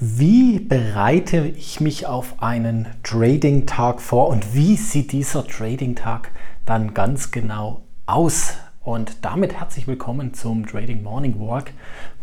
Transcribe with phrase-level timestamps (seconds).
[0.00, 6.32] Wie bereite ich mich auf einen Trading-Tag vor und wie sieht dieser Trading-Tag
[6.66, 8.54] dann ganz genau aus?
[8.80, 11.70] Und damit herzlich willkommen zum Trading Morning Walk,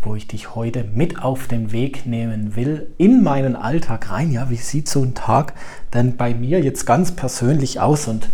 [0.01, 4.33] wo ich dich heute mit auf den Weg nehmen will in meinen Alltag rein.
[4.33, 5.53] Ja, wie sieht so ein Tag
[5.93, 8.09] denn bei mir jetzt ganz persönlich aus?
[8.09, 8.27] Und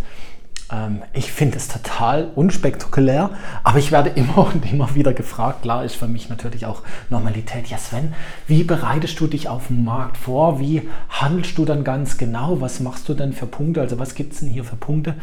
[0.72, 3.30] ähm, ich finde es total unspektakulär,
[3.64, 5.62] aber ich werde immer und immer wieder gefragt.
[5.62, 7.68] Klar ist für mich natürlich auch Normalität.
[7.68, 8.14] Ja, Sven,
[8.46, 10.60] wie bereitest du dich auf den Markt vor?
[10.60, 12.60] Wie handelst du dann ganz genau?
[12.60, 13.80] Was machst du denn für Punkte?
[13.80, 15.14] Also was gibt es denn hier für Punkte,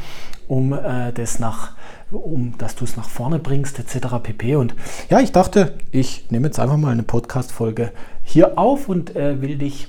[0.48, 1.72] um äh, das nach
[2.12, 4.08] um dass du es nach vorne bringst, etc.
[4.22, 4.55] pp.
[4.55, 4.75] Und
[5.09, 7.91] ja, ich dachte, ich nehme jetzt einfach mal eine Podcast-Folge
[8.23, 9.88] hier auf und äh, will dich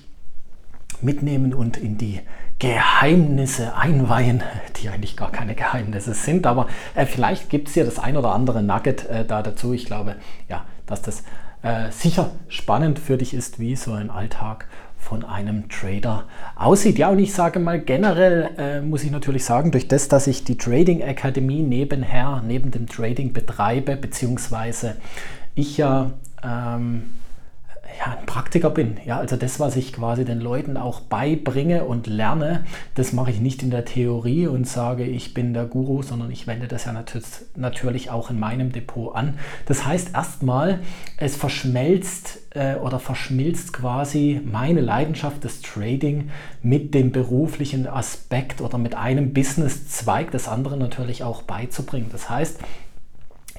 [1.03, 2.21] mitnehmen und in die
[2.59, 4.43] Geheimnisse einweihen,
[4.77, 8.33] die eigentlich gar keine Geheimnisse sind, aber äh, vielleicht gibt es hier das ein oder
[8.33, 9.75] andere Nugget äh, da dazu.
[9.75, 10.17] Ich glaube,
[10.49, 11.23] ja, dass das
[11.63, 14.67] äh, sicher spannend für dich ist, wie so ein Alltag
[14.97, 16.25] von einem Trader
[16.57, 16.99] aussieht.
[16.99, 20.43] Ja, und ich sage mal, generell äh, muss ich natürlich sagen, durch das, dass ich
[20.43, 24.97] die Trading Akademie nebenher, neben dem Trading betreibe, beziehungsweise
[25.55, 26.11] ich ja
[26.43, 27.11] ähm,
[27.99, 28.97] ja, ein Praktiker bin.
[29.05, 33.41] Ja, also das, was ich quasi den Leuten auch beibringe und lerne, das mache ich
[33.41, 36.95] nicht in der Theorie und sage, ich bin der Guru, sondern ich wende das ja
[37.57, 39.39] natürlich auch in meinem Depot an.
[39.67, 40.81] Das heißt erstmal,
[41.17, 46.31] es verschmelzt äh, oder verschmilzt quasi meine Leidenschaft des Trading
[46.63, 52.09] mit dem beruflichen Aspekt oder mit einem Businesszweig des anderen natürlich auch beizubringen.
[52.11, 52.61] Das heißt,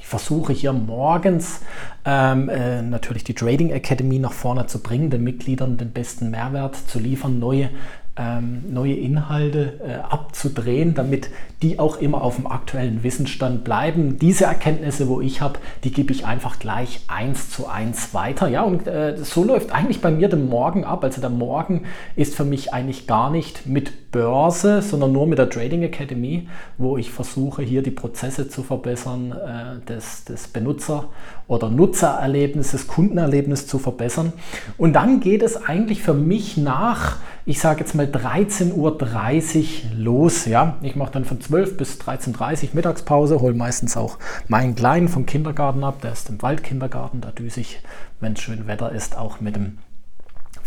[0.08, 1.60] versuche hier morgens
[2.06, 6.78] ähm, äh, natürlich die Trading Academy nach vorne zu bringen, den Mitgliedern den besten Mehrwert
[6.78, 7.70] zu liefern, neue
[8.18, 11.30] ähm, neue Inhalte äh, abzudrehen, damit
[11.62, 14.20] die auch immer auf dem aktuellen Wissensstand bleiben.
[14.20, 18.48] Diese Erkenntnisse, wo ich habe, die gebe ich einfach gleich eins zu eins weiter.
[18.48, 21.04] Ja, und äh, so läuft eigentlich bei mir der Morgen ab.
[21.04, 21.84] Also der Morgen
[22.16, 26.98] ist für mich eigentlich gar nicht mit Börse, sondern nur mit der Trading Academy, wo
[26.98, 31.10] ich versuche, hier die Prozesse zu verbessern, äh, des, des Benutzer-
[31.48, 34.34] oder Nutzererlebnisses, Kundenerlebnis zu verbessern.
[34.78, 40.46] Und dann geht es eigentlich für mich nach ich sage jetzt mal 13.30 Uhr los.
[40.46, 40.76] Ja?
[40.82, 44.18] Ich mache dann von 12 bis 13.30 Uhr Mittagspause, hole meistens auch
[44.50, 46.02] meinen Kleinen vom Kindergarten ab.
[46.02, 47.82] Der ist im Waldkindergarten, da düse ich,
[48.20, 49.78] wenn es schön Wetter ist, auch mit dem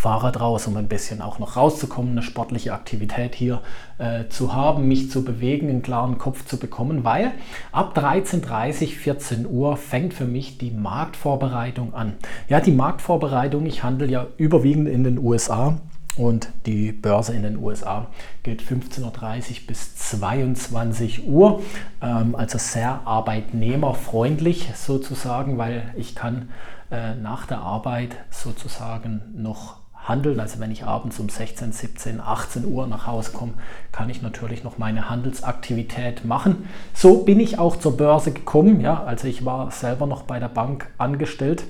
[0.01, 3.61] Fahrrad raus, um ein bisschen auch noch rauszukommen, eine sportliche Aktivität hier
[3.99, 7.33] äh, zu haben, mich zu bewegen, einen klaren Kopf zu bekommen, weil
[7.71, 12.15] ab 13.30 14 Uhr fängt für mich die Marktvorbereitung an.
[12.49, 15.79] Ja, die Marktvorbereitung, ich handle ja überwiegend in den USA
[16.17, 18.07] und die Börse in den USA
[18.43, 21.63] geht 15.30 Uhr bis 22 Uhr,
[22.01, 26.49] ähm, also sehr arbeitnehmerfreundlich sozusagen, weil ich kann
[26.91, 30.41] äh, nach der Arbeit sozusagen noch handeln.
[30.41, 33.55] Also wenn ich abends um 16, 17, 18 Uhr nach Hause komme,
[33.93, 36.69] kann ich natürlich noch meine Handelsaktivität machen.
[36.95, 38.81] So bin ich auch zur Börse gekommen.
[38.81, 41.65] Ja, also ich war selber noch bei der Bank angestellt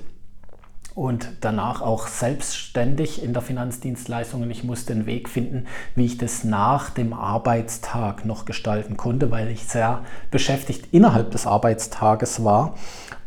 [0.94, 4.42] und danach auch selbstständig in der Finanzdienstleistung.
[4.42, 9.30] Und ich musste den Weg finden, wie ich das nach dem Arbeitstag noch gestalten konnte,
[9.30, 12.74] weil ich sehr beschäftigt innerhalb des Arbeitstages war.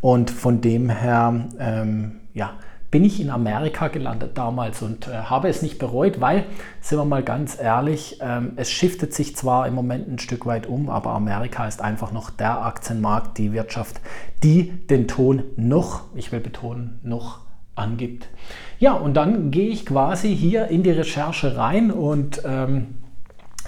[0.01, 2.51] Und von dem her, ähm, ja,
[2.93, 6.45] bin ich in Amerika gelandet damals und äh, habe es nicht bereut, weil,
[6.79, 10.67] sind wir mal ganz ehrlich, ähm, es shiftet sich zwar im Moment ein Stück weit
[10.67, 13.99] um, aber Amerika ist einfach noch der Aktienmarkt, die Wirtschaft,
[14.43, 17.39] die den Ton noch, ich will betonen, noch
[17.73, 18.27] angibt.
[18.77, 22.99] Ja, und dann gehe ich quasi hier in die Recherche rein und ähm,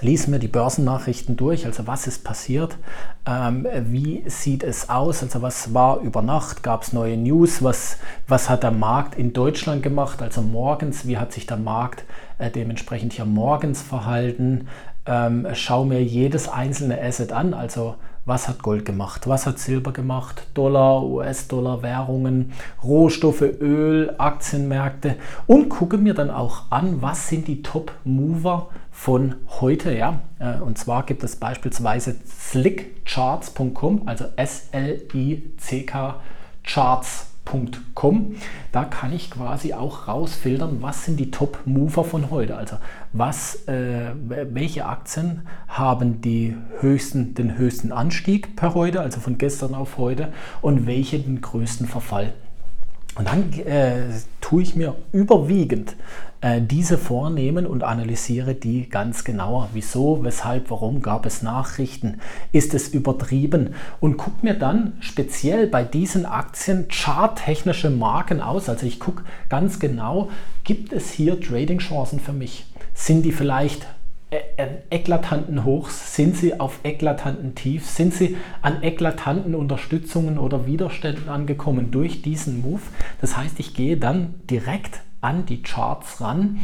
[0.01, 2.77] lies mir die Börsennachrichten durch, also was ist passiert,
[3.25, 7.97] ähm, wie sieht es aus, also was war über Nacht, gab es neue News, was,
[8.27, 12.03] was hat der Markt in Deutschland gemacht, also morgens, wie hat sich der Markt
[12.37, 14.67] äh, dementsprechend hier morgens verhalten,
[15.05, 17.95] ähm, schau mir jedes einzelne Asset an, also
[18.25, 19.27] was hat Gold gemacht?
[19.27, 20.47] Was hat Silber gemacht?
[20.55, 25.15] Dollar, US-Dollar, Währungen, Rohstoffe, Öl, Aktienmärkte.
[25.45, 29.93] Und gucke mir dann auch an, was sind die Top-Mover von heute.
[29.93, 30.21] Ja?
[30.39, 36.21] Äh, und zwar gibt es beispielsweise slickcharts.com, also S-L-I-C-K
[36.63, 37.35] Charts.com
[37.93, 38.35] Com.
[38.71, 42.57] Da kann ich quasi auch rausfiltern, was sind die Top-Mover von heute.
[42.57, 42.77] Also
[43.13, 49.75] was, äh, welche Aktien haben die höchsten, den höchsten Anstieg per heute, also von gestern
[49.75, 52.33] auf heute, und welche den größten Verfall.
[53.15, 54.03] Und dann äh,
[54.41, 55.95] tue ich mir überwiegend
[56.41, 59.69] äh, diese vornehmen und analysiere die ganz genauer.
[59.73, 62.19] Wieso, weshalb, warum gab es Nachrichten?
[62.51, 63.73] Ist es übertrieben?
[64.01, 68.67] Und gucke mir dann speziell bei diesen Aktien charttechnische Marken aus.
[68.67, 70.29] Also ich gucke ganz genau,
[70.65, 72.65] gibt es hier Trading-Chancen für mich?
[72.93, 73.87] Sind die vielleicht
[74.89, 76.15] eklatanten Hochs?
[76.15, 77.95] Sind sie auf eklatanten Tiefs?
[77.95, 82.81] Sind sie an eklatanten Unterstützungen oder Widerständen angekommen durch diesen Move?
[83.21, 86.59] Das heißt, ich gehe dann direkt an die Charts ran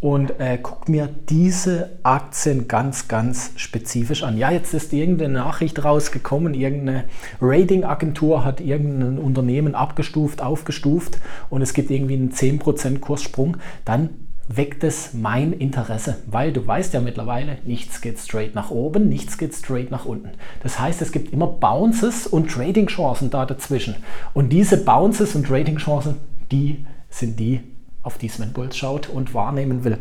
[0.00, 4.36] und äh, gucke mir diese Aktien ganz, ganz spezifisch an.
[4.36, 7.04] Ja, jetzt ist irgendeine Nachricht rausgekommen, irgendeine
[7.40, 11.18] Ratingagentur hat irgendein Unternehmen abgestuft, aufgestuft
[11.48, 13.56] und es gibt irgendwie einen 10% Kurssprung.
[13.84, 14.10] Dann
[14.48, 19.38] weckt es mein Interesse, weil du weißt ja mittlerweile, nichts geht straight nach oben, nichts
[19.38, 20.30] geht straight nach unten.
[20.62, 23.96] Das heißt, es gibt immer Bounces und Trading-Chancen da dazwischen.
[24.34, 26.16] Und diese Bounces und Trading-Chancen,
[26.52, 27.60] die sind die,
[28.02, 29.98] auf die Sven Bulls schaut und wahrnehmen will.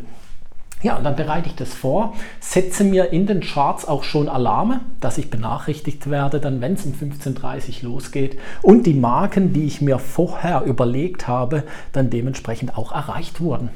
[0.84, 4.82] Ja, und dann bereite ich das vor, setze mir in den Charts auch schon Alarme,
[5.00, 9.66] dass ich benachrichtigt werde, dann wenn es um 15.30 Uhr losgeht und die Marken, die
[9.66, 13.70] ich mir vorher überlegt habe, dann dementsprechend auch erreicht wurden.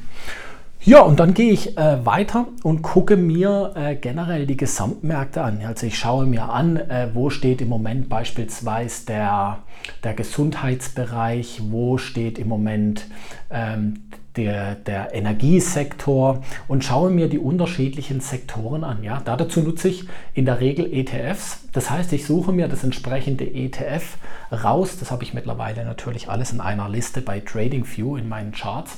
[0.82, 5.62] Ja, und dann gehe ich äh, weiter und gucke mir äh, generell die Gesamtmärkte an.
[5.66, 9.58] Also ich schaue mir an, äh, wo steht im Moment beispielsweise der,
[10.06, 13.08] der Gesundheitsbereich, wo steht im Moment
[13.52, 14.06] ähm,
[14.38, 19.04] der, der Energiesektor und schaue mir die unterschiedlichen Sektoren an.
[19.04, 21.68] Ja, dazu nutze ich in der Regel ETFs.
[21.74, 24.18] Das heißt, ich suche mir das entsprechende ETF
[24.54, 24.98] raus.
[24.98, 28.98] Das habe ich mittlerweile natürlich alles in einer Liste bei TradingView in meinen Charts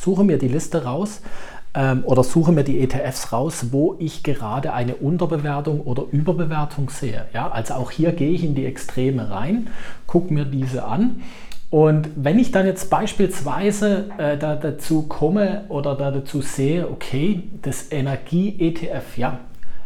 [0.00, 1.20] suche mir die Liste raus
[1.74, 7.26] ähm, oder suche mir die ETFs raus, wo ich gerade eine Unterbewertung oder Überbewertung sehe.
[7.32, 9.68] Ja, also auch hier gehe ich in die Extreme rein,
[10.06, 11.22] gucke mir diese an.
[11.68, 17.44] Und wenn ich dann jetzt beispielsweise äh, da dazu komme oder da dazu sehe, okay,
[17.62, 19.38] das Energie-ETF, ja,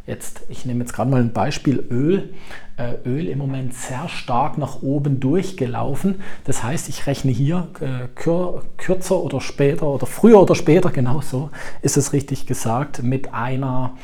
[0.07, 2.35] Jetzt, ich nehme jetzt gerade mal ein Beispiel Öl.
[2.77, 6.21] Äh, Öl im Moment sehr stark nach oben durchgelaufen.
[6.45, 11.51] Das heißt, ich rechne hier äh, kürzer oder später oder früher oder später, genau so
[11.81, 13.97] ist es richtig gesagt, mit, einer,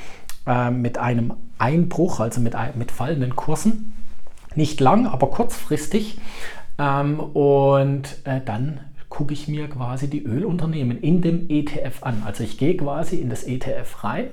[0.47, 3.93] äh, mit einem Einbruch, also mit, mit fallenden Kursen.
[4.55, 6.19] Nicht lang, aber kurzfristig.
[6.79, 8.81] Ähm, und äh, dann
[9.21, 12.23] gucke ich mir quasi die Ölunternehmen in dem ETF an.
[12.25, 14.29] Also ich gehe quasi in das ETF rein,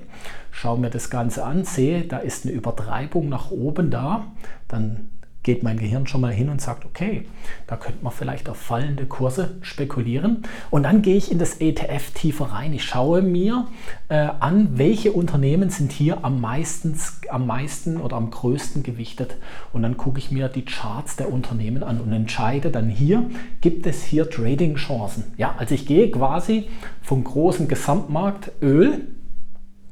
[0.50, 4.32] schaue mir das Ganze an, sehe, da ist eine Übertreibung nach oben da,
[4.66, 5.10] dann
[5.42, 7.26] geht mein Gehirn schon mal hin und sagt, okay,
[7.66, 10.42] da könnte man vielleicht auf fallende Kurse spekulieren.
[10.70, 12.72] Und dann gehe ich in das ETF tiefer rein.
[12.74, 13.66] Ich schaue mir
[14.08, 16.98] äh, an, welche Unternehmen sind hier am meisten,
[17.30, 19.36] am meisten oder am größten gewichtet.
[19.72, 23.30] Und dann gucke ich mir die Charts der Unternehmen an und entscheide dann hier,
[23.60, 25.24] gibt es hier Trading-Chancen.
[25.36, 26.68] Ja, also ich gehe quasi
[27.00, 29.06] vom großen Gesamtmarkt Öl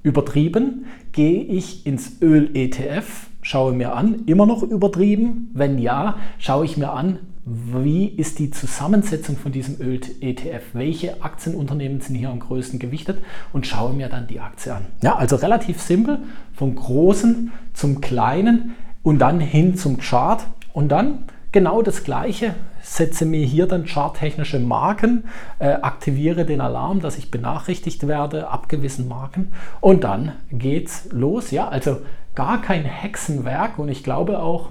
[0.03, 5.51] übertrieben, gehe ich ins Öl-ETF schaue mir an, immer noch übertrieben?
[5.55, 10.65] Wenn ja, schaue ich mir an, wie ist die Zusammensetzung von diesem Öl-ETF?
[10.73, 13.23] Welche Aktienunternehmen sind hier am größten gewichtet?
[13.53, 14.87] Und schaue mir dann die Aktie an.
[15.01, 16.19] Ja, also relativ simpel,
[16.55, 22.53] vom Großen zum Kleinen und dann hin zum Chart und dann genau das Gleiche.
[22.83, 25.25] Setze mir hier dann charttechnische Marken,
[25.61, 31.53] äh, aktiviere den Alarm, dass ich benachrichtigt werde ab gewissen Marken und dann geht's los.
[31.53, 31.99] Ja, also
[32.37, 34.71] gar kein Hexenwerk und ich glaube auch,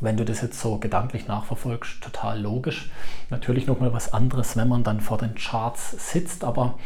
[0.00, 2.90] wenn du das jetzt so gedanklich nachverfolgst, total logisch.
[3.30, 6.78] Natürlich nochmal was anderes, wenn man dann vor den Charts sitzt, aber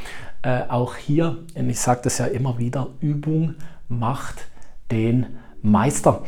[0.43, 3.55] äh, auch hier, und ich sage das ja immer wieder, Übung
[3.89, 4.49] macht
[4.91, 6.23] den Meister.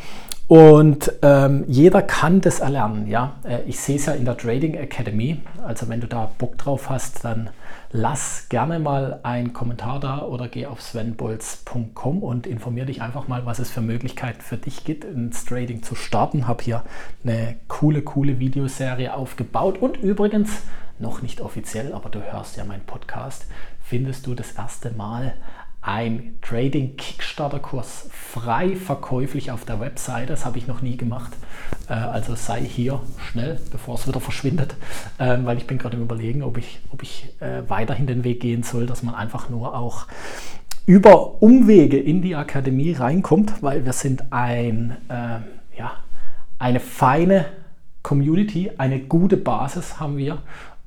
[0.51, 3.07] Und ähm, jeder kann das erlernen.
[3.07, 3.37] Ja?
[3.45, 5.41] Äh, ich sehe es ja in der Trading Academy.
[5.65, 7.51] Also wenn du da Bock drauf hast, dann
[7.93, 13.47] lass gerne mal einen Kommentar da oder geh auf svenbolz.com und informiere dich einfach mal,
[13.47, 16.49] was es für Möglichkeiten für dich gibt, ins Trading zu starten.
[16.49, 16.83] Habe hier
[17.23, 19.79] eine coole, coole Videoserie aufgebaut.
[19.79, 20.63] Und übrigens,
[20.99, 23.47] noch nicht offiziell, aber du hörst ja meinen Podcast,
[23.81, 25.35] findest du das erste Mal
[25.83, 30.27] ein Trading Kickstarter Kurs frei verkäuflich auf der Webseite.
[30.27, 31.33] Das habe ich noch nie gemacht.
[31.89, 34.75] Äh, also sei hier schnell, bevor es wieder verschwindet,
[35.19, 38.41] ähm, weil ich bin gerade im Überlegen, ob ich, ob ich äh, weiterhin den Weg
[38.41, 40.07] gehen soll, dass man einfach nur auch
[40.87, 45.39] über Umwege in die Akademie reinkommt, weil wir sind ein, äh,
[45.79, 45.93] ja,
[46.59, 47.47] eine feine
[48.03, 50.39] Community, eine gute Basis haben wir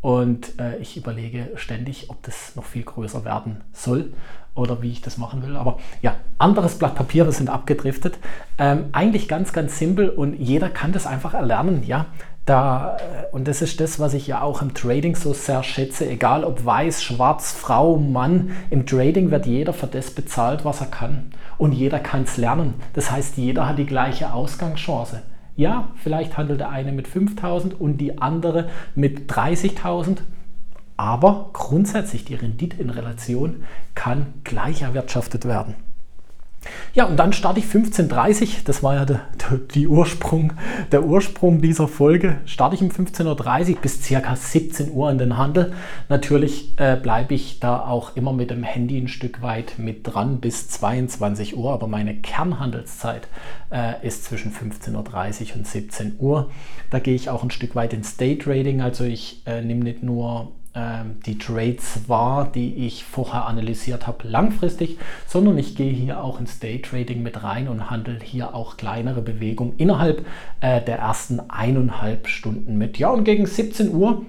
[0.01, 4.11] Und äh, ich überlege ständig, ob das noch viel größer werden soll
[4.55, 5.55] oder wie ich das machen will.
[5.55, 8.19] Aber ja, anderes Blatt Papier, wir sind abgedriftet.
[8.57, 11.83] Ähm, eigentlich ganz, ganz simpel und jeder kann das einfach erlernen.
[11.85, 12.05] Ja,
[12.45, 16.09] da, äh, und das ist das, was ich ja auch im Trading so sehr schätze,
[16.09, 20.87] egal ob weiß, schwarz, Frau, Mann, im Trading wird jeder für das bezahlt, was er
[20.87, 21.31] kann.
[21.57, 22.75] Und jeder kann es lernen.
[22.93, 25.21] Das heißt, jeder hat die gleiche Ausgangschance.
[25.55, 30.17] Ja, vielleicht handelt der eine mit 5000 und die andere mit 30.000,
[30.97, 33.63] aber grundsätzlich die Rendite in Relation
[33.95, 35.75] kann gleich erwirtschaftet werden.
[36.93, 39.21] Ja, und dann starte ich 15.30 das war ja der,
[39.75, 40.53] der, Ursprung,
[40.91, 44.35] der Ursprung dieser Folge, starte ich um 15.30 Uhr bis ca.
[44.35, 45.73] 17 Uhr in den Handel.
[46.09, 50.39] Natürlich äh, bleibe ich da auch immer mit dem Handy ein Stück weit mit dran
[50.39, 53.27] bis 22 Uhr, aber meine Kernhandelszeit
[53.71, 54.93] äh, ist zwischen 15.30
[55.49, 56.51] Uhr und 17 Uhr.
[56.89, 60.03] Da gehe ich auch ein Stück weit ins Day Trading, also ich äh, nehme nicht
[60.03, 60.51] nur
[61.25, 66.59] die Trades wahr, die ich vorher analysiert habe, langfristig, sondern ich gehe hier auch ins
[66.59, 70.25] Day Trading mit rein und handle hier auch kleinere Bewegungen innerhalb
[70.61, 72.97] äh, der ersten eineinhalb Stunden mit.
[72.97, 74.25] Ja, und gegen 17 Uhr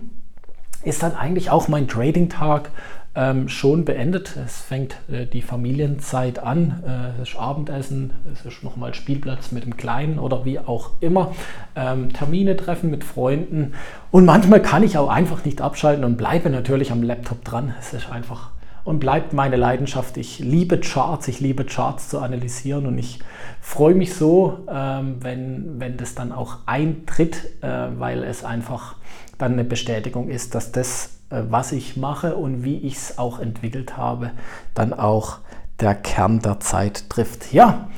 [0.84, 2.70] ist dann eigentlich auch mein Trading-Tag
[3.14, 4.36] ähm, schon beendet.
[4.44, 9.64] Es fängt äh, die Familienzeit an, äh, es ist Abendessen, es ist nochmal Spielplatz mit
[9.64, 11.32] dem Kleinen oder wie auch immer.
[11.76, 13.74] Ähm, Termine treffen mit Freunden
[14.10, 17.74] und manchmal kann ich auch einfach nicht abschalten und bleibe natürlich am Laptop dran.
[17.78, 18.50] Es ist einfach
[18.84, 20.16] und bleibt meine Leidenschaft.
[20.16, 23.20] Ich liebe Charts, ich liebe Charts zu analysieren und ich
[23.60, 28.96] freue mich so, ähm, wenn, wenn das dann auch eintritt, äh, weil es einfach
[29.38, 33.40] dann eine Bestätigung ist, dass das äh, was ich mache und wie ich es auch
[33.40, 34.30] entwickelt habe,
[34.74, 35.38] dann auch
[35.80, 37.52] der Kern der Zeit trifft.
[37.52, 37.88] Ja,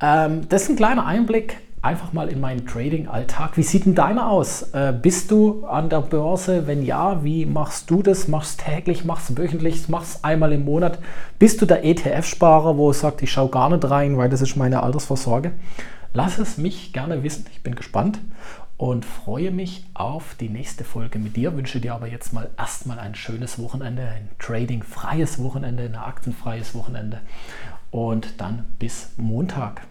[0.00, 3.56] ähm, das ist ein kleiner Einblick einfach mal in meinen Trading-Alltag.
[3.56, 4.62] Wie sieht denn deiner aus?
[4.72, 6.68] Äh, bist du an der Börse?
[6.68, 8.28] Wenn ja, wie machst du das?
[8.28, 11.00] Machst du täglich, machst du wöchentlich, machst du einmal im Monat?
[11.40, 14.82] Bist du der ETF-Sparer, wo sagt, ich schaue gar nicht rein, weil das ist meine
[14.82, 15.52] Altersvorsorge?
[16.14, 17.46] Lass es mich gerne wissen.
[17.50, 18.20] Ich bin gespannt
[18.76, 21.56] und freue mich auf die nächste Folge mit dir.
[21.56, 27.20] Wünsche dir aber jetzt mal erstmal ein schönes Wochenende, ein tradingfreies Wochenende, ein aktienfreies Wochenende
[27.90, 29.82] und dann bis Montag.